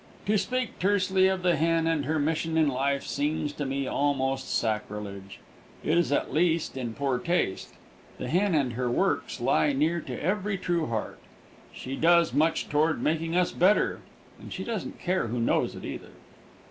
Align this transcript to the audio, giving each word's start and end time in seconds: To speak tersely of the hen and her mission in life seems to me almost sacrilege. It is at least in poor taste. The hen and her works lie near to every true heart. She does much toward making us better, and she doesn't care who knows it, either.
To 0.25 0.35
speak 0.35 0.79
tersely 0.79 1.27
of 1.27 1.43
the 1.43 1.55
hen 1.55 1.85
and 1.85 2.05
her 2.05 2.17
mission 2.17 2.57
in 2.57 2.67
life 2.67 3.05
seems 3.05 3.53
to 3.53 3.67
me 3.67 3.85
almost 3.85 4.51
sacrilege. 4.51 5.37
It 5.83 5.95
is 5.95 6.11
at 6.11 6.33
least 6.33 6.75
in 6.75 6.95
poor 6.95 7.19
taste. 7.19 7.75
The 8.17 8.27
hen 8.27 8.55
and 8.55 8.73
her 8.73 8.89
works 8.89 9.39
lie 9.39 9.73
near 9.73 10.01
to 10.01 10.19
every 10.19 10.57
true 10.57 10.87
heart. 10.87 11.19
She 11.71 11.95
does 11.95 12.33
much 12.33 12.67
toward 12.67 12.99
making 12.99 13.35
us 13.37 13.51
better, 13.51 13.99
and 14.39 14.51
she 14.51 14.63
doesn't 14.63 14.99
care 14.99 15.27
who 15.27 15.39
knows 15.39 15.75
it, 15.75 15.85
either. 15.85 16.13